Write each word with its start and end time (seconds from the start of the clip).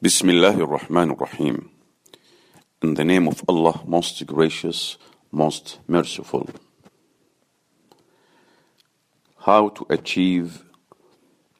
Bismillah 0.00 0.56
ar-Rahman 0.56 1.10
ar-Rahim. 1.10 1.70
In 2.82 2.94
the 2.94 3.04
name 3.04 3.26
of 3.26 3.42
Allah, 3.48 3.82
most 3.84 4.24
gracious, 4.26 4.96
most 5.32 5.80
merciful. 5.88 6.48
How 9.38 9.70
to 9.70 9.86
achieve 9.90 10.62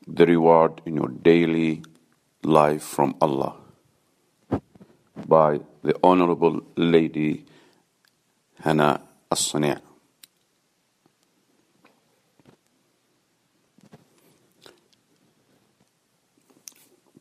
the 0.07 0.25
reward 0.25 0.83
in 0.87 0.95
your 0.95 1.09
daily 1.09 1.83
life 2.45 2.85
from 2.85 3.17
Allah 3.21 3.57
by 5.27 5.59
the 5.83 5.97
Honorable 6.05 6.63
Lady 6.77 7.45
Hana 8.61 9.03
As-Sani' 9.33 9.75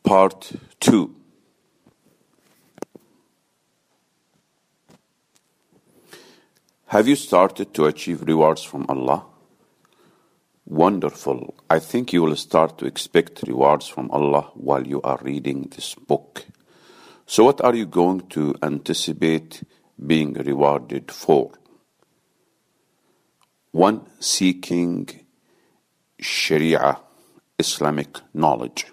Part 0.04 0.54
2 0.88 1.14
Have 6.88 7.10
you 7.10 7.18
started 7.18 7.74
to 7.74 7.86
achieve 7.86 8.22
rewards 8.22 8.64
from 8.64 8.86
Allah? 8.88 9.26
Wonderful. 10.66 11.56
I 11.70 11.80
think 11.80 12.14
you 12.14 12.24
will 12.24 12.38
start 12.38 12.78
to 12.78 12.86
expect 12.86 13.44
rewards 13.46 13.88
from 13.88 14.10
Allah 14.12 14.52
while 14.54 14.88
you 14.88 15.02
are 15.02 15.20
reading 15.22 15.64
this 15.76 15.96
book. 15.96 16.46
So, 17.26 17.44
what 17.44 17.60
are 17.60 17.76
you 17.76 17.86
going 17.86 18.30
to 18.30 18.56
anticipate 18.64 19.64
being 20.06 20.36
rewarded 20.36 21.12
for? 21.12 21.52
One, 23.72 24.08
seeking 24.22 25.10
Sharia, 26.22 27.00
Islamic 27.60 28.22
knowledge. 28.34 28.86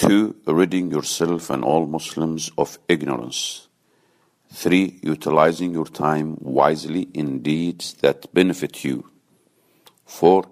Two, 0.00 0.34
ridding 0.46 0.90
yourself 0.90 1.50
and 1.50 1.62
all 1.62 1.84
Muslims 1.86 2.50
of 2.56 2.78
ignorance. 2.88 3.68
Three, 4.50 4.98
utilizing 5.02 5.74
your 5.74 5.84
time 5.84 6.38
wisely 6.40 7.02
in 7.12 7.42
deeds 7.42 7.92
that 8.00 8.32
benefit 8.32 8.82
you. 8.82 9.10
Four, 10.06 10.44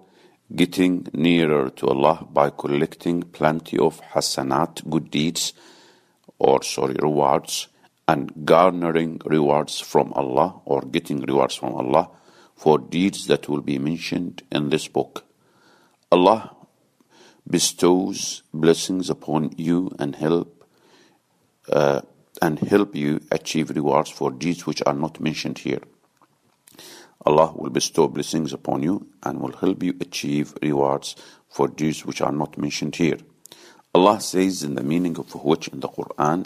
getting 0.55 1.07
nearer 1.13 1.71
to 1.71 1.87
Allah 1.87 2.27
by 2.31 2.51
collecting 2.51 3.23
plenty 3.23 3.79
of 3.79 3.99
hasanat, 4.13 4.87
good 4.87 5.09
deeds, 5.09 5.53
or 6.37 6.61
sorry, 6.61 6.95
rewards, 7.01 7.69
and 8.07 8.31
garnering 8.45 9.19
rewards 9.25 9.79
from 9.79 10.13
Allah 10.13 10.61
or 10.65 10.81
getting 10.81 11.21
rewards 11.21 11.55
from 11.55 11.73
Allah 11.73 12.11
for 12.55 12.77
deeds 12.77 13.25
that 13.25 13.49
will 13.49 13.61
be 13.61 13.79
mentioned 13.79 14.43
in 14.51 14.69
this 14.69 14.87
book. 14.87 15.25
Allah 16.11 16.55
bestows 17.49 18.43
blessings 18.53 19.09
upon 19.09 19.53
you 19.57 19.91
and 19.99 20.15
help 20.15 20.63
uh, 21.71 22.01
and 22.41 22.59
help 22.59 22.95
you 22.95 23.19
achieve 23.31 23.69
rewards 23.71 24.09
for 24.09 24.31
deeds 24.31 24.65
which 24.65 24.81
are 24.85 24.93
not 24.93 25.19
mentioned 25.19 25.57
here. 25.59 25.81
Allah 27.25 27.51
will 27.55 27.69
bestow 27.69 28.07
blessings 28.07 28.53
upon 28.53 28.81
you 28.81 29.07
and 29.23 29.41
will 29.41 29.51
help 29.51 29.83
you 29.83 29.93
achieve 29.99 30.53
rewards 30.61 31.15
for 31.49 31.67
deeds 31.67 32.05
which 32.05 32.21
are 32.21 32.31
not 32.31 32.57
mentioned 32.57 32.95
here. 32.95 33.17
Allah 33.93 34.21
says 34.21 34.63
in 34.63 34.75
the 34.75 34.83
meaning 34.83 35.17
of 35.17 35.33
which 35.43 35.67
in 35.67 35.81
the 35.81 35.89
Quran, 35.89 36.45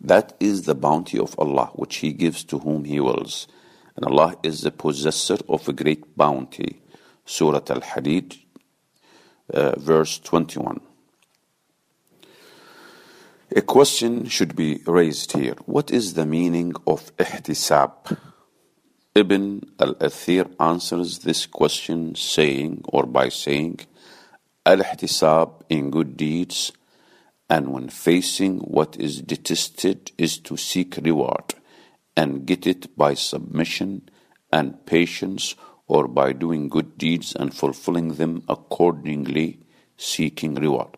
that 0.00 0.34
is 0.38 0.62
the 0.62 0.74
bounty 0.74 1.18
of 1.18 1.34
Allah 1.38 1.70
which 1.74 1.96
He 1.96 2.12
gives 2.12 2.44
to 2.44 2.58
whom 2.58 2.84
He 2.84 3.00
wills. 3.00 3.48
And 3.96 4.04
Allah 4.04 4.36
is 4.42 4.60
the 4.60 4.70
possessor 4.70 5.38
of 5.48 5.68
a 5.68 5.72
great 5.72 6.16
bounty. 6.16 6.82
Surah 7.24 7.62
Al 7.70 7.80
Hadid, 7.80 8.43
uh, 9.52 9.78
verse 9.78 10.18
21. 10.18 10.80
A 13.56 13.62
question 13.62 14.26
should 14.26 14.56
be 14.56 14.80
raised 14.86 15.32
here. 15.32 15.54
What 15.66 15.90
is 15.90 16.14
the 16.14 16.26
meaning 16.26 16.74
of 16.86 17.14
ihtisab? 17.16 18.18
Ibn 19.14 19.62
al-Athir 19.78 20.50
answers 20.58 21.20
this 21.20 21.46
question 21.46 22.16
saying 22.16 22.82
or 22.86 23.06
by 23.06 23.28
saying 23.28 23.80
al-ihtisab 24.66 25.62
in 25.68 25.90
good 25.90 26.16
deeds 26.16 26.72
and 27.48 27.72
when 27.72 27.88
facing 27.90 28.58
what 28.58 28.96
is 28.96 29.20
detested 29.20 30.10
is 30.18 30.38
to 30.38 30.56
seek 30.56 30.96
reward 30.96 31.54
and 32.16 32.46
get 32.46 32.66
it 32.66 32.96
by 32.96 33.14
submission 33.14 34.08
and 34.52 34.84
patience 34.86 35.54
or 35.86 36.08
by 36.08 36.32
doing 36.32 36.68
good 36.68 36.96
deeds 36.96 37.34
and 37.34 37.54
fulfilling 37.54 38.14
them 38.14 38.42
accordingly 38.48 39.58
seeking 39.96 40.54
reward. 40.54 40.96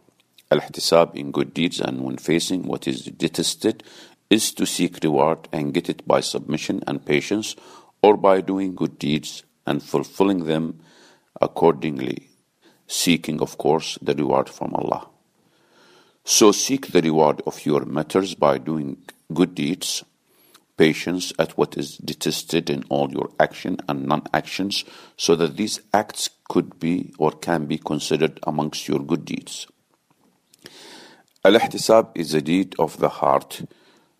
Al-ihtisab 0.51 1.15
in 1.17 1.33
good 1.33 1.53
deeds 1.53 1.81
and 1.81 2.03
when 2.03 2.17
facing 2.17 2.63
what 2.63 2.87
is 2.87 3.03
detested 3.05 3.83
is 4.31 4.53
to 4.53 4.67
seek 4.67 4.99
reward 5.03 5.49
and 5.53 5.75
get 5.75 5.89
it 5.89 6.07
by 6.07 6.21
submission 6.21 6.83
and 6.87 7.05
patience 7.05 7.57
or 8.03 8.17
by 8.17 8.41
doing 8.41 8.75
good 8.75 8.99
deeds 8.99 9.43
and 9.67 9.83
fulfilling 9.83 10.45
them 10.45 10.81
accordingly, 11.41 12.29
seeking, 12.87 13.41
of 13.41 13.59
course, 13.59 13.99
the 14.01 14.15
reward 14.15 14.49
from 14.49 14.73
Allah. 14.75 15.09
So 16.25 16.53
seek 16.53 16.89
the 16.89 17.03
reward 17.03 17.43
of 17.47 17.65
your 17.67 17.85
matters 17.85 18.35
by 18.35 18.59
doing 18.59 18.99
good 19.33 19.55
deeds, 19.55 20.05
patience 20.77 21.33
at 21.39 21.57
what 21.57 21.77
is 21.77 21.97
detested 21.99 22.69
in 22.71 22.85
all 22.89 23.11
your 23.11 23.31
action 23.41 23.79
and 23.89 24.07
non-actions, 24.07 24.85
so 25.17 25.35
that 25.37 25.57
these 25.57 25.81
acts 25.93 26.31
could 26.49 26.79
be 26.79 27.13
or 27.19 27.33
can 27.33 27.67
be 27.67 27.79
considered 27.79 28.39
amongst 28.47 28.87
your 28.89 29.01
good 29.01 29.25
deeds. 29.25 29.67
Al-ihtisab 31.45 32.11
is 32.15 32.35
a 32.35 32.43
deed 32.43 32.75
of 32.79 32.99
the 32.99 33.09
heart, 33.09 33.63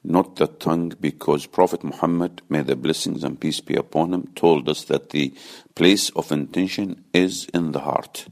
not 0.05 0.37
the 0.37 0.47
tongue, 0.47 0.93
because 1.01 1.47
Prophet 1.47 1.83
Muhammad, 1.83 2.41
may 2.49 2.63
the 2.63 2.77
blessings 2.77 3.25
and 3.25 3.41
peace 3.41 3.61
be 3.61 3.75
upon 3.75 4.15
him, 4.15 4.29
told 4.37 4.69
us 4.69 4.85
that 4.85 5.11
the 5.11 5.35
place 5.75 6.11
of 6.11 6.31
intention 6.31 7.05
is 7.13 7.47
in 7.53 7.73
the 7.73 7.81
heart. 7.81 8.29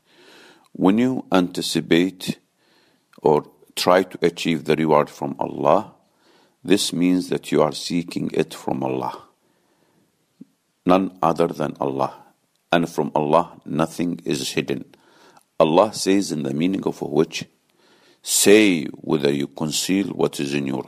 When 0.73 0.99
you 0.99 1.25
anticipate 1.33 2.39
or 3.23 3.47
try 3.75 4.05
to 4.05 4.19
achieve 4.23 4.65
the 4.65 4.77
reward 4.77 5.11
from 5.11 5.35
Allah, 5.41 5.94
this 6.64 6.92
means 6.92 7.28
that 7.28 7.52
you 7.52 7.62
are 7.62 7.72
seeking 7.72 8.30
it 8.32 8.54
from 8.54 8.82
Allah, 8.82 9.22
none 10.86 11.19
other 11.22 11.48
than 11.48 11.76
Allah, 11.78 12.14
and 12.72 12.88
from 12.88 13.12
Allah 13.14 13.60
nothing 13.66 14.20
is 14.25 14.52
hidden. 14.52 14.84
Allah 15.60 15.92
says 15.92 16.32
in 16.32 16.42
the 16.42 16.54
meaning 16.54 16.84
of 16.86 17.00
which, 17.02 17.44
say 18.22 18.84
whether 18.86 19.30
you 19.30 19.47
conceal 19.48 20.08
what 20.08 20.41
is 20.41 20.54
in 20.54 20.66
your 20.66 20.84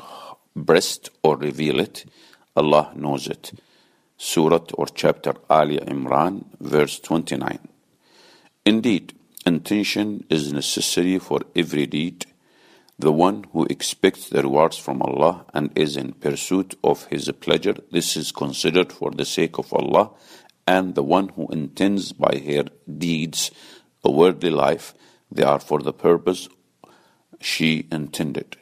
breast 0.56 1.10
or 1.22 1.36
reveal 1.36 1.78
it, 1.80 2.06
Allah 2.56 2.92
knows 2.96 3.28
it. 3.28 3.52
Surah 4.16 4.64
or 4.74 4.86
chapter 4.86 5.34
Ali 5.50 5.76
Imran, 5.78 6.46
verse 6.58 6.98
29. 7.00 7.58
Indeed, 8.64 9.12
intention 9.44 10.24
is 10.30 10.52
necessary 10.52 11.18
for 11.18 11.40
every 11.54 11.86
deed. 11.86 12.24
The 12.98 13.12
one 13.12 13.44
who 13.52 13.64
expects 13.64 14.28
the 14.30 14.42
rewards 14.42 14.78
from 14.78 15.02
Allah 15.02 15.44
and 15.52 15.70
is 15.76 15.96
in 15.96 16.12
pursuit 16.12 16.78
of 16.82 17.06
His 17.06 17.30
pleasure, 17.40 17.76
this 17.90 18.16
is 18.16 18.32
considered 18.32 18.92
for 18.92 19.10
the 19.10 19.26
sake 19.26 19.58
of 19.58 19.72
Allah, 19.72 20.10
and 20.66 20.94
the 20.94 21.02
one 21.02 21.28
who 21.28 21.46
intends 21.48 22.12
by 22.12 22.42
her 22.46 22.64
deeds 22.98 23.50
a 24.04 24.10
worldly 24.10 24.50
life, 24.50 24.94
they 25.30 25.42
are 25.42 25.58
for 25.58 25.80
the 25.80 25.92
purpose 25.92 26.48
she 27.40 27.86
intended. 27.90 28.56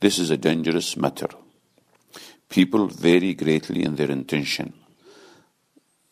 This 0.00 0.18
is 0.18 0.30
a 0.30 0.36
dangerous 0.36 0.96
matter. 0.96 1.28
People 2.48 2.88
vary 2.88 3.32
greatly 3.34 3.82
in 3.82 3.96
their 3.96 4.10
intention. 4.10 4.74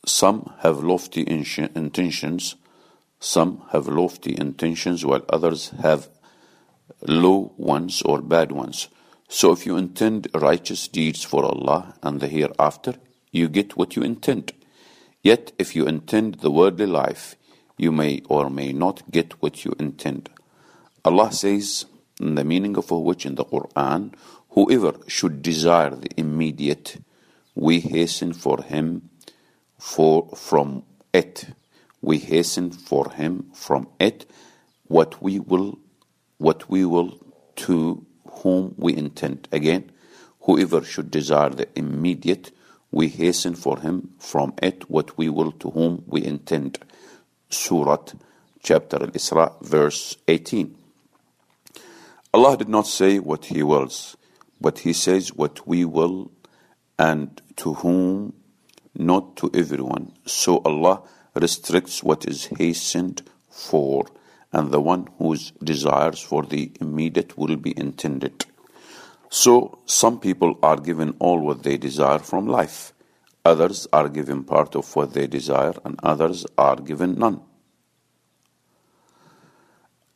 Some 0.06 0.54
have 0.60 0.82
lofty 0.82 1.24
intentions, 1.26 2.54
some 3.18 3.62
have 3.72 3.86
lofty 3.88 4.34
intentions, 4.38 5.04
while 5.04 5.24
others 5.28 5.70
have 5.82 6.08
low 7.02 7.52
ones 7.56 8.02
or 8.02 8.20
bad 8.20 8.52
ones. 8.52 8.88
So 9.28 9.52
if 9.52 9.64
you 9.66 9.76
intend 9.76 10.28
righteous 10.34 10.88
deeds 10.88 11.22
for 11.22 11.44
Allah 11.44 11.94
and 12.02 12.20
the 12.20 12.28
hereafter, 12.28 12.94
you 13.30 13.48
get 13.48 13.76
what 13.76 13.96
you 13.96 14.02
intend. 14.02 14.52
Yet 15.22 15.52
if 15.58 15.76
you 15.76 15.86
intend 15.86 16.36
the 16.36 16.50
worldly 16.50 16.86
life, 16.86 17.36
you 17.76 17.92
may 17.92 18.22
or 18.28 18.50
may 18.50 18.72
not 18.72 19.10
get 19.10 19.40
what 19.42 19.64
you 19.64 19.74
intend. 19.78 20.30
Allah 21.04 21.32
says, 21.32 21.86
in 22.20 22.34
the 22.34 22.44
meaning 22.44 22.76
of 22.76 22.90
which 22.90 23.24
in 23.24 23.36
the 23.36 23.44
Quran, 23.44 24.12
whoever 24.50 24.94
should 25.06 25.42
desire 25.42 25.90
the 25.90 26.10
immediate, 26.16 26.98
we 27.54 27.80
hasten 27.80 28.32
for 28.32 28.62
him 28.62 29.08
for 29.78 30.28
from 30.36 30.82
it. 31.12 31.46
We 32.02 32.18
hasten 32.18 32.70
for 32.70 33.12
him 33.12 33.50
from 33.54 33.88
it 33.98 34.30
what 34.88 35.22
we 35.22 35.38
will 35.38 35.78
what 36.40 36.70
we 36.70 36.84
will 36.84 37.18
to 37.54 38.06
whom 38.42 38.74
we 38.78 38.96
intend. 38.96 39.46
Again, 39.52 39.92
whoever 40.40 40.82
should 40.82 41.10
desire 41.10 41.50
the 41.50 41.68
immediate, 41.76 42.50
we 42.90 43.08
hasten 43.08 43.54
for 43.54 43.78
him 43.80 44.14
from 44.18 44.54
it 44.62 44.88
what 44.88 45.18
we 45.18 45.28
will 45.28 45.52
to 45.52 45.70
whom 45.70 46.02
we 46.06 46.24
intend. 46.24 46.78
Surah 47.50 47.98
chapter 48.62 48.96
Al-Isra 49.02 49.62
verse 49.62 50.16
18. 50.26 50.74
Allah 52.32 52.56
did 52.56 52.68
not 52.68 52.86
say 52.86 53.18
what 53.18 53.46
He 53.46 53.62
wills, 53.62 54.16
but 54.60 54.80
He 54.80 54.92
says 54.92 55.34
what 55.34 55.66
we 55.66 55.84
will 55.84 56.30
and 56.98 57.40
to 57.56 57.74
whom, 57.74 58.34
not 58.94 59.36
to 59.36 59.50
everyone. 59.52 60.12
So 60.26 60.62
Allah 60.64 61.02
restricts 61.34 62.02
what 62.02 62.24
is 62.26 62.46
hastened 62.46 63.22
for, 63.50 64.06
and 64.52 64.70
the 64.70 64.80
one 64.80 65.08
whose 65.18 65.52
desires 65.62 66.20
for 66.20 66.42
the 66.42 66.72
immediate 66.80 67.36
will 67.38 67.56
be 67.56 67.76
intended. 67.76 68.44
So 69.28 69.78
some 69.86 70.18
people 70.18 70.58
are 70.62 70.76
given 70.76 71.14
all 71.18 71.38
what 71.40 71.62
they 71.62 71.76
desire 71.76 72.18
from 72.18 72.46
life. 72.46 72.92
Others 73.44 73.86
are 73.92 74.08
given 74.08 74.44
part 74.44 74.74
of 74.74 74.94
what 74.96 75.14
they 75.14 75.26
desire, 75.26 75.74
and 75.84 75.98
others 76.02 76.44
are 76.58 76.76
given 76.76 77.18
none. 77.18 77.40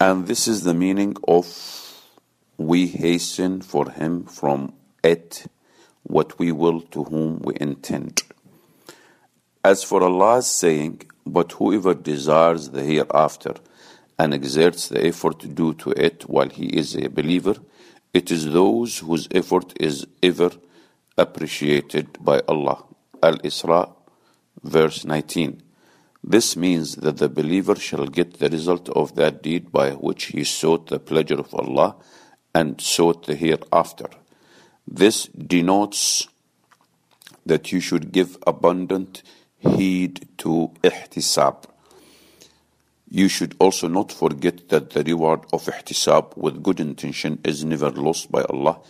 And 0.01 0.27
this 0.27 0.49
is 0.49 0.65
the 0.65 0.75
meaning 0.75 1.17
of 1.27 1.47
we 2.59 2.89
hasten 2.89 3.63
for 3.63 3.91
him 3.91 4.25
from 4.25 4.75
it 5.03 5.47
what 6.03 6.39
we 6.39 6.53
will 6.53 6.81
to 6.81 7.05
whom 7.05 7.39
we 7.39 7.55
intend. 7.61 8.23
As 9.65 9.83
for 9.83 10.03
Allah's 10.03 10.47
saying, 10.47 11.03
but 11.25 11.53
whoever 11.53 11.95
desires 11.95 12.71
the 12.71 12.83
hereafter 12.83 13.55
and 14.25 14.33
exerts 14.33 14.89
the 14.89 15.07
effort 15.07 15.55
do 15.55 15.75
to 15.75 15.91
it 15.91 16.27
while 16.29 16.49
he 16.49 16.67
is 16.81 16.97
a 16.97 17.09
believer, 17.09 17.57
it 18.15 18.31
is 18.31 18.53
those 18.53 19.01
whose 19.01 19.29
effort 19.31 19.75
is 19.79 20.07
ever 20.23 20.51
appreciated 21.19 22.07
by 22.21 22.41
Allah. 22.49 22.79
Al 23.23 23.37
Isra, 23.51 23.93
verse 24.63 25.05
19. 25.05 25.63
This 26.23 26.57
means 26.57 26.97
that 26.97 27.19
the 27.19 27.29
believer 27.29 27.77
shall 27.77 28.07
get 28.07 28.39
the 28.39 28.49
result 28.49 28.89
of 28.89 29.15
that 29.17 29.43
deed 29.43 29.71
by 29.71 29.91
which 29.91 30.25
he 30.33 30.43
sought 30.45 30.87
the 30.89 30.99
pleasure 30.99 31.39
of 31.39 31.55
Allah 31.55 31.97
and 32.55 32.81
sought 32.81 33.27
the 33.27 33.35
hereafter. 33.35 34.09
This 34.89 35.27
denotes 35.27 36.27
that 37.45 37.73
you 37.73 37.81
should 37.81 38.11
give 38.11 38.39
abundant 38.47 39.23
heed 39.59 40.27
to 40.39 40.71
ihtisab. 40.83 41.74
You 43.15 43.29
should 43.29 43.55
also 43.61 43.87
not 43.87 44.11
forget 44.11 44.71
that 44.71 44.91
the 44.91 45.05
reward 45.05 45.47
of 45.53 45.67
ihtisab 45.67 46.37
with 46.37 46.65
good 46.65 46.81
intention 46.81 47.39
is 47.45 47.65
never 47.65 47.91
lost 47.91 48.33
by 48.33 48.43
Allah, 48.43 48.81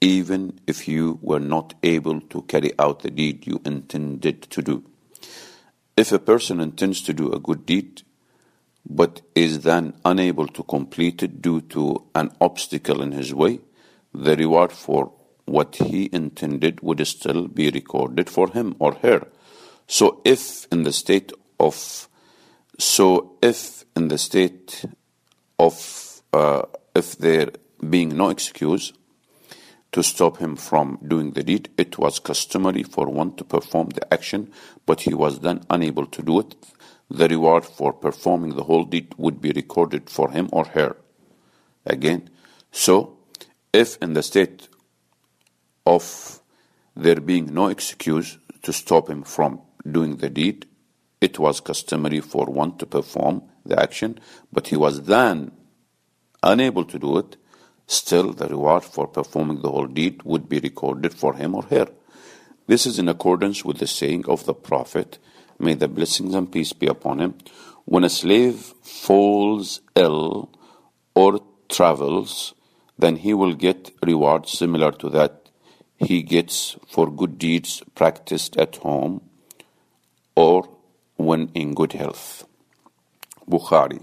even 0.00 0.58
if 0.66 0.88
you 0.88 1.18
were 1.20 1.40
not 1.40 1.74
able 1.82 2.22
to 2.22 2.40
carry 2.48 2.72
out 2.78 3.00
the 3.00 3.10
deed 3.10 3.46
you 3.46 3.60
intended 3.66 4.40
to 4.44 4.62
do. 4.62 4.82
If 5.94 6.10
a 6.10 6.18
person 6.18 6.58
intends 6.58 7.02
to 7.02 7.12
do 7.12 7.30
a 7.30 7.38
good 7.38 7.66
deed, 7.66 8.00
but 8.88 9.20
is 9.34 9.60
then 9.60 9.92
unable 10.06 10.46
to 10.46 10.62
complete 10.62 11.22
it 11.22 11.42
due 11.42 11.60
to 11.76 12.02
an 12.14 12.30
obstacle 12.40 13.02
in 13.02 13.12
his 13.12 13.34
way, 13.34 13.60
the 14.14 14.36
reward 14.36 14.72
for 14.72 15.12
what 15.44 15.76
he 15.76 16.08
intended 16.14 16.80
would 16.80 17.06
still 17.06 17.46
be 17.46 17.70
recorded 17.70 18.30
for 18.30 18.48
him 18.48 18.74
or 18.78 18.94
her. 19.02 19.28
So 19.86 20.22
if 20.24 20.66
in 20.72 20.84
the 20.84 20.94
state 20.94 21.30
of 21.60 22.08
so 22.78 23.36
if 23.42 23.84
in 23.94 24.08
the 24.08 24.18
state 24.18 24.84
of 25.58 26.22
uh, 26.32 26.62
if 26.94 27.16
there 27.18 27.50
being 27.88 28.16
no 28.16 28.28
excuse 28.30 28.92
to 29.92 30.02
stop 30.02 30.38
him 30.38 30.56
from 30.56 30.98
doing 31.06 31.32
the 31.32 31.42
deed, 31.42 31.70
it 31.78 31.98
was 31.98 32.18
customary 32.18 32.82
for 32.82 33.06
one 33.06 33.34
to 33.36 33.44
perform 33.44 33.88
the 33.90 34.12
action, 34.12 34.52
but 34.84 35.02
he 35.02 35.14
was 35.14 35.40
then 35.40 35.64
unable 35.70 36.06
to 36.06 36.22
do 36.22 36.40
it. 36.40 36.54
The 37.08 37.28
reward 37.28 37.64
for 37.64 37.92
performing 37.92 38.56
the 38.56 38.64
whole 38.64 38.84
deed 38.84 39.14
would 39.16 39.40
be 39.40 39.52
recorded 39.52 40.10
for 40.10 40.30
him 40.32 40.48
or 40.52 40.66
her. 40.66 40.96
Again, 41.86 42.28
so 42.72 43.16
if 43.72 43.96
in 44.02 44.12
the 44.14 44.22
state 44.22 44.68
of 45.86 46.40
there 46.94 47.20
being 47.20 47.54
no 47.54 47.68
excuse 47.68 48.38
to 48.62 48.72
stop 48.72 49.08
him 49.08 49.22
from 49.22 49.60
doing 49.90 50.16
the 50.16 50.28
deed, 50.28 50.66
it 51.26 51.38
was 51.38 51.60
customary 51.70 52.20
for 52.32 52.46
one 52.46 52.72
to 52.78 52.86
perform 52.86 53.42
the 53.64 53.80
action, 53.86 54.18
but 54.52 54.68
he 54.68 54.76
was 54.76 55.02
then 55.14 55.36
unable 56.42 56.84
to 56.92 56.98
do 56.98 57.18
it, 57.18 57.36
still 57.86 58.32
the 58.32 58.48
reward 58.48 58.84
for 58.84 59.06
performing 59.18 59.60
the 59.62 59.70
whole 59.70 59.86
deed 59.86 60.22
would 60.22 60.48
be 60.48 60.60
recorded 60.60 61.12
for 61.22 61.34
him 61.34 61.54
or 61.54 61.64
her. 61.64 61.86
This 62.66 62.86
is 62.86 62.98
in 62.98 63.08
accordance 63.08 63.64
with 63.64 63.78
the 63.78 63.86
saying 63.86 64.24
of 64.26 64.44
the 64.44 64.54
Prophet, 64.54 65.18
may 65.58 65.74
the 65.74 65.88
blessings 65.88 66.34
and 66.34 66.50
peace 66.50 66.72
be 66.72 66.86
upon 66.86 67.20
him, 67.20 67.34
when 67.84 68.04
a 68.04 68.10
slave 68.10 68.74
falls 68.82 69.80
ill 69.94 70.50
or 71.14 71.40
travels, 71.68 72.54
then 72.98 73.16
he 73.16 73.32
will 73.34 73.54
get 73.54 73.92
reward 74.02 74.48
similar 74.48 74.92
to 74.92 75.08
that 75.10 75.46
he 75.98 76.22
gets 76.22 76.76
for 76.86 77.10
good 77.10 77.38
deeds 77.38 77.82
practiced 77.94 78.56
at 78.56 78.76
home 78.76 79.22
or 80.34 80.75
when 81.16 81.50
in 81.54 81.74
good 81.74 81.92
health. 81.92 82.46
Bukhari. 83.48 84.00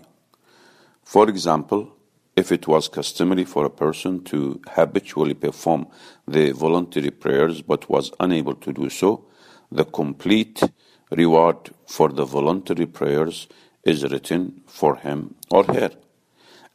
For 1.03 1.29
example, 1.29 1.95
if 2.35 2.51
it 2.51 2.67
was 2.67 2.87
customary 2.87 3.43
for 3.43 3.65
a 3.65 3.69
person 3.69 4.23
to 4.23 4.59
habitually 4.67 5.35
perform 5.35 5.87
the 6.27 6.51
voluntary 6.51 7.11
prayers 7.11 7.61
but 7.61 7.89
was 7.89 8.11
unable 8.19 8.55
to 8.55 8.73
do 8.73 8.89
so, 8.89 9.25
the 9.71 9.85
complete 9.85 10.63
reward 11.11 11.71
for 11.85 12.09
the 12.09 12.25
voluntary 12.25 12.87
prayers 12.87 13.47
is 13.83 14.03
written 14.03 14.61
for 14.65 14.95
him 14.95 15.35
or 15.51 15.63
her. 15.65 15.91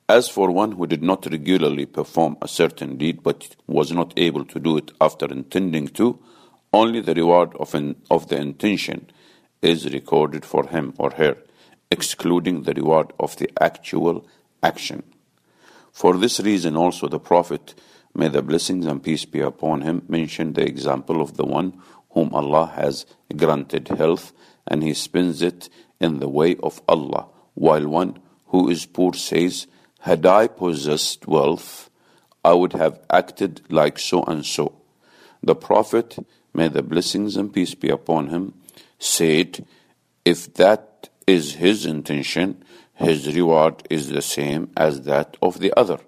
As 0.09 0.29
for 0.29 0.51
one 0.51 0.73
who 0.73 0.87
did 0.87 1.03
not 1.03 1.27
regularly 1.27 1.87
perform 1.87 2.37
a 2.41 2.49
certain 2.49 2.97
deed 2.97 3.23
but 3.23 3.57
was 3.67 3.91
not 3.93 4.15
able 4.17 4.45
to 4.45 4.61
do 4.61 4.77
it 4.77 4.93
after 5.01 5.27
intending 5.27 5.89
to, 5.89 6.19
only 6.73 7.01
the 7.01 7.15
reward 7.15 7.55
of, 7.57 7.75
an, 7.75 7.97
of 8.11 8.29
the 8.29 8.37
intention 8.37 9.11
is 9.63 9.93
recorded 9.93 10.45
for 10.45 10.67
him 10.67 10.95
or 10.99 11.11
her, 11.13 11.37
excluding 11.91 12.63
the 12.63 12.75
reward 12.75 13.13
of 13.19 13.37
the 13.37 13.51
actual 13.61 14.27
action. 14.63 15.03
For 15.93 16.17
this 16.17 16.41
reason 16.41 16.77
also 16.77 17.09
the 17.09 17.19
Prophet, 17.19 17.75
may 18.15 18.29
the 18.29 18.43
blessings 18.43 18.87
and 18.87 19.03
peace 19.03 19.25
be 19.25 19.41
upon 19.41 19.83
him, 19.83 20.03
mentioned 20.09 20.55
the 20.55 20.67
example 20.67 21.21
of 21.21 21.37
the 21.37 21.45
one 21.45 21.81
whom 22.11 22.33
Allah 22.33 22.73
has 22.77 23.07
granted 23.37 23.89
health 23.89 24.33
and 24.67 24.83
he 24.83 24.95
spends 24.95 25.43
it 25.43 25.69
in 26.01 26.21
the 26.21 26.29
way 26.29 26.57
of 26.63 26.81
Allah, 26.89 27.27
while 27.55 27.89
one 27.89 28.19
who 28.47 28.69
is 28.69 28.87
poor 28.87 29.15
says, 29.15 29.67
Had 30.01 30.25
I 30.27 30.47
possessed 30.47 31.27
wealth, 31.27 31.91
I 32.45 32.53
would 32.53 32.75
have 32.75 33.01
acted 33.11 33.63
like 33.71 33.99
so 33.99 34.23
and 34.23 34.45
so. 34.45 34.81
The 35.43 35.55
Prophet, 35.55 36.19
may 36.55 36.69
the 36.69 36.83
blessings 36.83 37.37
and 37.37 37.53
peace 37.53 37.75
be 37.75 37.89
upon 37.89 38.29
him, 38.29 38.55
said, 38.99 39.65
If 40.25 40.55
that 40.55 41.09
is 41.27 41.55
his 41.55 41.87
intention, 41.87 42.63
his 42.95 43.35
reward 43.35 43.87
is 43.91 44.09
the 44.09 44.23
same 44.23 44.71
as 44.77 45.03
that 45.03 45.37
of 45.41 45.61
the 45.61 45.73
other. 45.77 45.99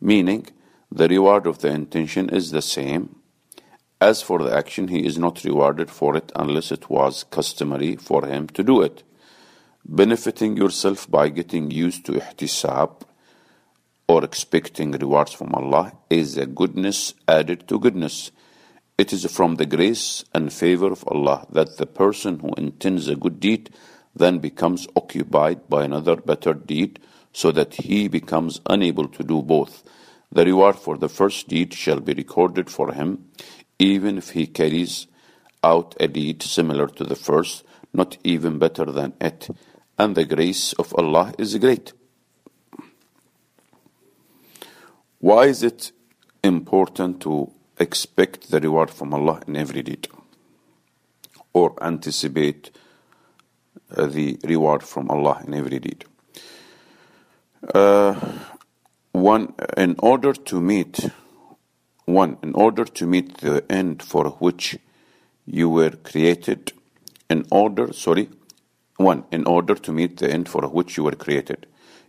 Meaning, 0.00 0.46
the 0.90 1.08
reward 1.08 1.46
of 1.46 1.58
the 1.58 1.68
intention 1.68 2.30
is 2.30 2.50
the 2.50 2.62
same. 2.62 3.16
As 4.00 4.22
for 4.22 4.38
the 4.38 4.56
action, 4.56 4.88
he 4.88 5.04
is 5.04 5.18
not 5.18 5.44
rewarded 5.44 5.90
for 5.90 6.16
it 6.16 6.32
unless 6.36 6.70
it 6.70 6.88
was 6.88 7.24
customary 7.24 7.96
for 7.96 8.24
him 8.26 8.46
to 8.48 8.62
do 8.62 8.80
it. 8.80 9.02
Benefiting 9.84 10.56
yourself 10.56 11.10
by 11.10 11.28
getting 11.28 11.70
used 11.70 12.06
to 12.06 12.12
ihtisab 12.12 13.02
or 14.06 14.24
expecting 14.24 14.92
rewards 14.92 15.32
from 15.32 15.54
Allah 15.54 15.92
is 16.08 16.38
a 16.38 16.46
goodness 16.46 17.14
added 17.26 17.68
to 17.68 17.78
goodness. 17.78 18.30
It 18.98 19.12
is 19.12 19.24
from 19.30 19.54
the 19.54 19.66
grace 19.66 20.24
and 20.34 20.52
favor 20.52 20.90
of 20.90 21.06
Allah 21.06 21.46
that 21.52 21.76
the 21.76 21.86
person 21.86 22.40
who 22.40 22.52
intends 22.58 23.06
a 23.06 23.14
good 23.14 23.38
deed 23.38 23.70
then 24.16 24.40
becomes 24.40 24.88
occupied 24.96 25.68
by 25.68 25.84
another 25.84 26.16
better 26.16 26.52
deed 26.52 26.98
so 27.32 27.52
that 27.52 27.74
he 27.74 28.08
becomes 28.08 28.60
unable 28.68 29.06
to 29.06 29.22
do 29.22 29.40
both. 29.40 29.84
The 30.32 30.44
reward 30.44 30.76
for 30.76 30.98
the 30.98 31.08
first 31.08 31.46
deed 31.46 31.72
shall 31.74 32.00
be 32.00 32.12
recorded 32.12 32.68
for 32.68 32.92
him, 32.92 33.28
even 33.78 34.18
if 34.18 34.30
he 34.30 34.48
carries 34.48 35.06
out 35.62 35.94
a 36.00 36.08
deed 36.08 36.42
similar 36.42 36.88
to 36.88 37.04
the 37.04 37.14
first, 37.14 37.62
not 37.92 38.18
even 38.24 38.58
better 38.58 38.86
than 38.86 39.14
it. 39.20 39.48
And 39.96 40.16
the 40.16 40.24
grace 40.24 40.72
of 40.72 40.92
Allah 40.94 41.34
is 41.38 41.56
great. 41.58 41.92
Why 45.20 45.46
is 45.46 45.62
it 45.62 45.92
important 46.42 47.20
to 47.22 47.52
expect 47.78 48.50
the 48.50 48.60
reward 48.60 48.90
from 48.90 49.14
Allah 49.14 49.40
in 49.46 49.56
every 49.56 49.82
deed 49.82 50.08
or 51.52 51.74
anticipate 51.82 52.70
uh, 53.96 54.06
the 54.06 54.38
reward 54.44 54.82
from 54.82 55.10
Allah 55.10 55.42
in 55.46 55.54
every 55.54 55.78
deed. 55.78 56.04
Uh, 57.74 58.14
one, 59.12 59.54
in 59.76 59.96
order 59.98 60.32
to 60.32 60.60
meet, 60.60 61.10
one, 62.04 62.36
in 62.42 62.54
order 62.54 62.84
to 62.84 63.06
meet 63.06 63.38
the 63.38 63.64
end 63.70 64.02
for 64.02 64.30
which 64.38 64.78
you 65.46 65.68
were 65.68 65.90
created, 65.90 66.72
in 67.28 67.46
order, 67.50 67.92
sorry, 67.92 68.28
one, 68.96 69.24
in 69.32 69.44
order 69.46 69.74
to 69.74 69.92
meet 69.92 70.18
the 70.18 70.30
end 70.30 70.48
for 70.48 70.62
which 70.68 70.96
you 70.96 71.04
were 71.04 71.12
created, 71.12 71.66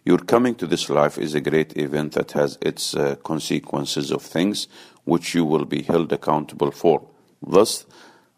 Your 0.09 0.17
coming 0.17 0.55
to 0.55 0.65
this 0.65 0.89
life 0.89 1.19
is 1.19 1.35
a 1.35 1.39
great 1.39 1.77
event 1.77 2.13
that 2.13 2.31
has 2.31 2.57
its 2.63 2.95
uh, 2.95 3.17
consequences 3.17 4.09
of 4.09 4.23
things 4.23 4.67
which 5.03 5.35
you 5.35 5.45
will 5.45 5.65
be 5.65 5.83
held 5.83 6.11
accountable 6.11 6.71
for. 6.71 7.07
Thus, 7.45 7.85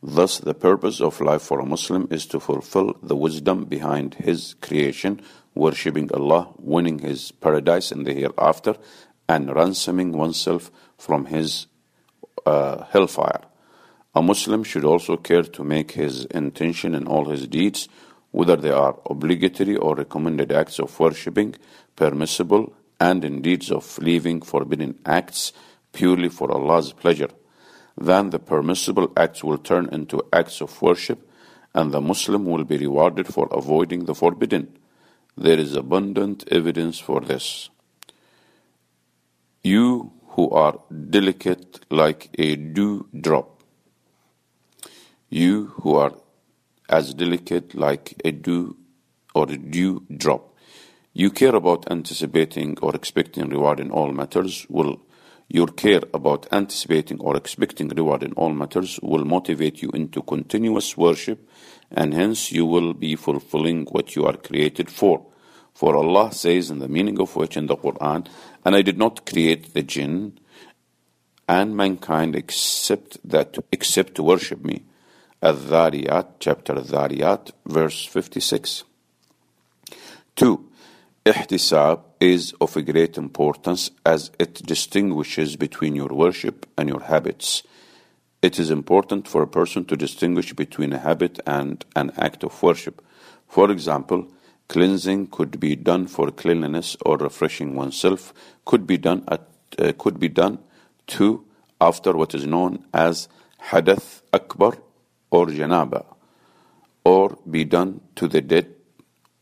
thus 0.03 0.39
the 0.39 0.53
purpose 0.53 0.99
of 0.99 1.21
life 1.21 1.43
for 1.43 1.61
a 1.61 1.65
Muslim 1.65 2.09
is 2.11 2.25
to 2.25 2.41
fulfill 2.41 2.97
the 3.01 3.15
wisdom 3.15 3.63
behind 3.63 4.15
his 4.15 4.55
creation, 4.55 5.21
worshipping 5.55 6.11
Allah, 6.13 6.49
winning 6.57 6.99
his 6.99 7.31
paradise 7.31 7.93
in 7.93 8.03
the 8.03 8.15
hereafter, 8.15 8.75
and 9.29 9.55
ransoming 9.55 10.11
oneself 10.11 10.71
from 10.97 11.27
his 11.27 11.67
uh, 12.45 12.83
hellfire. 12.91 13.43
A 14.13 14.21
Muslim 14.21 14.65
should 14.65 14.83
also 14.83 15.15
care 15.15 15.43
to 15.43 15.63
make 15.63 15.91
his 15.91 16.25
intention 16.25 16.93
in 16.93 17.07
all 17.07 17.29
his 17.29 17.47
deeds, 17.47 17.87
whether 18.31 18.55
they 18.55 18.71
are 18.71 18.97
obligatory 19.09 19.75
or 19.75 19.95
recommended 19.95 20.51
acts 20.51 20.79
of 20.79 20.97
worshipping, 20.99 21.55
permissible, 21.95 22.73
and 22.99 23.25
in 23.25 23.41
deeds 23.41 23.71
of 23.71 23.97
leaving 23.99 24.41
forbidden 24.41 24.97
acts 25.05 25.53
purely 25.91 26.29
for 26.29 26.51
Allah's 26.51 26.93
pleasure. 26.93 27.29
Then 27.97 28.29
the 28.29 28.39
permissible 28.39 29.11
acts 29.17 29.43
will 29.43 29.57
turn 29.57 29.89
into 29.91 30.23
acts 30.31 30.61
of 30.61 30.81
worship, 30.81 31.29
and 31.73 31.91
the 31.91 32.01
Muslim 32.01 32.45
will 32.45 32.63
be 32.63 32.77
rewarded 32.77 33.27
for 33.27 33.47
avoiding 33.51 34.05
the 34.05 34.15
forbidden. 34.15 34.77
There 35.37 35.59
is 35.59 35.75
abundant 35.75 36.45
evidence 36.51 36.99
for 36.99 37.21
this. 37.21 37.69
You 39.63 40.13
who 40.29 40.49
are 40.51 40.79
delicate 41.09 41.85
like 41.89 42.29
a 42.37 42.55
dew 42.55 43.07
drop 43.19 43.61
you 45.31 45.67
who 45.81 45.95
are 45.95 46.13
as 46.91 47.13
delicate 47.13 47.73
like 47.73 48.21
a 48.25 48.31
dew 48.31 48.75
or 49.33 49.49
a 49.49 49.57
dew 49.57 50.05
drop. 50.15 50.55
You 51.13 51.31
care 51.31 51.55
about 51.55 51.89
anticipating 51.89 52.77
or 52.81 52.95
expecting 52.95 53.49
reward 53.49 53.79
in 53.79 53.91
all 53.91 54.11
matters 54.11 54.65
will 54.69 55.01
your 55.53 55.67
care 55.67 56.03
about 56.13 56.47
anticipating 56.53 57.19
or 57.19 57.35
expecting 57.35 57.89
reward 57.89 58.23
in 58.23 58.31
all 58.33 58.53
matters 58.53 58.97
will 59.03 59.25
motivate 59.25 59.81
you 59.81 59.89
into 59.89 60.21
continuous 60.21 60.95
worship 60.95 61.45
and 61.91 62.13
hence 62.13 62.53
you 62.53 62.65
will 62.65 62.93
be 62.93 63.17
fulfilling 63.17 63.85
what 63.87 64.15
you 64.15 64.25
are 64.25 64.37
created 64.37 64.89
for. 64.89 65.25
For 65.73 65.97
Allah 65.97 66.31
says 66.31 66.69
in 66.69 66.79
the 66.79 66.87
meaning 66.87 67.19
of 67.19 67.35
which 67.35 67.57
in 67.57 67.67
the 67.67 67.75
Quran, 67.75 68.27
and 68.63 68.75
I 68.75 68.81
did 68.81 68.97
not 68.97 69.25
create 69.25 69.73
the 69.73 69.83
jinn 69.83 70.39
and 71.49 71.75
mankind 71.75 72.33
except 72.33 73.17
that 73.29 73.57
except 73.73 74.15
to 74.15 74.23
worship 74.23 74.63
me. 74.63 74.85
Al-Dhariyat, 75.41 76.27
chapter 76.39 76.75
Al-Dhariyat, 76.75 77.51
verse 77.65 78.05
56. 78.05 78.83
2. 80.35 80.69
Ihtisab 81.25 82.01
is 82.19 82.53
of 82.61 82.77
a 82.77 82.81
great 82.81 83.17
importance 83.17 83.91
as 84.05 84.31
it 84.37 84.53
distinguishes 84.65 85.55
between 85.55 85.95
your 85.95 86.09
worship 86.09 86.67
and 86.77 86.89
your 86.89 87.01
habits. 87.01 87.63
It 88.41 88.59
is 88.59 88.69
important 88.69 89.27
for 89.27 89.41
a 89.41 89.47
person 89.47 89.85
to 89.85 89.95
distinguish 89.95 90.53
between 90.53 90.93
a 90.93 90.99
habit 90.99 91.39
and 91.45 91.83
an 91.95 92.11
act 92.17 92.43
of 92.43 92.61
worship. 92.61 93.03
For 93.47 93.69
example, 93.71 94.27
cleansing 94.67 95.27
could 95.27 95.59
be 95.59 95.75
done 95.75 96.07
for 96.07 96.31
cleanliness 96.31 96.95
or 97.05 97.17
refreshing 97.17 97.75
oneself 97.75 98.33
could 98.63 98.87
be 98.87 98.97
done 98.97 99.23
at 99.27 99.45
uh, 99.77 99.91
could 99.97 100.17
be 100.17 100.29
done 100.29 100.59
too 101.07 101.45
after 101.81 102.13
what 102.13 102.33
is 102.33 102.45
known 102.45 102.85
as 102.93 103.27
hadath 103.71 104.21
akbar 104.31 104.73
or 105.31 105.47
janaba, 105.47 106.05
or 107.03 107.37
be 107.49 107.63
done 107.63 108.01
to 108.15 108.27
the 108.27 108.41
dead, 108.41 108.75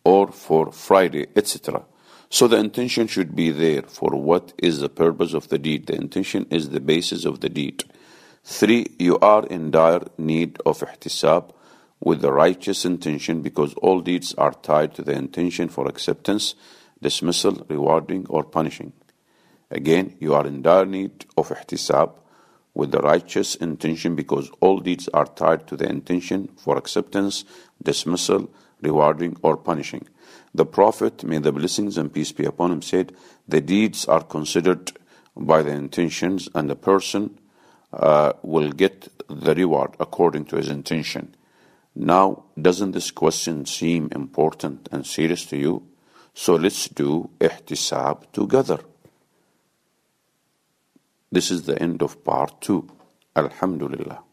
or 0.03 0.31
for 0.31 0.72
Friday, 0.72 1.27
etc. 1.36 1.84
So 2.29 2.48
the 2.48 2.58
intention 2.58 3.08
should 3.08 3.36
be 3.36 3.50
there 3.50 3.81
for 3.81 4.12
what 4.12 4.53
is 4.58 4.79
the 4.79 4.89
purpose 4.89 5.34
of 5.34 5.50
the 5.50 5.58
deed. 5.58 5.88
The 5.88 5.96
intention 5.96 6.46
is 6.51 6.69
the 6.69 6.79
basis 6.79 7.25
of 7.25 7.39
the 7.39 7.50
deed. 7.50 7.84
Three, 8.43 8.96
you 9.00 9.17
are 9.19 9.46
in 9.48 9.72
dire 9.72 10.03
need 10.17 10.60
of 10.65 10.79
ihtisab 10.79 11.51
with 12.00 12.22
the 12.22 12.31
righteous 12.31 12.86
intention 12.86 13.41
because 13.41 13.74
all 13.75 14.00
deeds 14.00 14.34
are 14.36 14.53
tied 14.53 14.93
to 14.96 15.01
the 15.01 15.13
intention 15.13 15.69
for 15.69 15.88
acceptance, 15.88 16.55
dismissal, 17.01 17.65
rewarding, 17.67 18.25
or 18.29 18.43
punishing. 18.43 18.93
Again, 19.72 20.15
you 20.19 20.34
are 20.34 20.48
in 20.48 20.62
dire 20.62 20.86
need 20.86 21.25
of 21.36 21.50
ihtisab 21.50 22.13
with 22.74 22.92
the 22.92 23.00
righteous 23.00 23.56
intention 23.56 24.16
because 24.16 24.50
all 24.60 24.80
deeds 24.80 25.08
are 25.14 25.26
tied 25.26 25.68
to 25.68 25.76
the 25.76 25.90
intention 25.90 26.50
for 26.58 26.78
acceptance, 26.78 27.46
dismissal, 27.82 28.50
rewarding, 28.82 29.38
or 29.42 29.58
punishing. 29.58 30.08
The 30.54 30.66
Prophet, 30.66 31.24
may 31.24 31.40
the 31.40 31.52
blessings 31.52 31.98
and 31.98 32.14
peace 32.14 32.32
be 32.32 32.46
upon 32.46 32.72
him, 32.72 32.82
said, 32.82 33.16
The 33.48 33.62
deeds 33.62 34.06
are 34.06 34.24
considered 34.24 34.92
by 35.36 35.64
the 35.64 35.72
intentions, 35.72 36.50
and 36.56 36.70
the 36.70 36.76
person 36.76 37.40
uh, 37.94 38.34
will 38.42 38.72
get 38.72 39.08
the 39.28 39.56
reward 39.56 39.96
according 40.00 40.46
to 40.46 40.58
his 40.58 40.70
intention. 40.70 41.36
Now, 41.96 42.46
doesn't 42.60 42.92
this 42.92 43.12
question 43.12 43.66
seem 43.66 44.10
important 44.14 44.88
and 44.92 45.06
serious 45.06 45.46
to 45.48 45.58
you? 45.58 45.88
So 46.34 46.56
let's 46.56 46.88
do 46.88 47.30
ihtisab 47.40 48.32
together. 48.32 48.80
This 51.32 51.52
is 51.52 51.64
the 51.64 51.80
end 51.80 52.02
of 52.02 52.24
part 52.24 52.60
two. 52.60 52.88
Alhamdulillah. 53.36 54.24